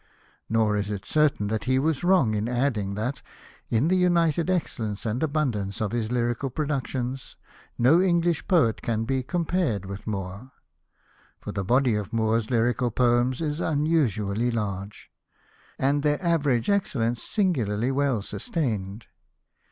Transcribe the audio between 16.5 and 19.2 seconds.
excellence singularly well sustained.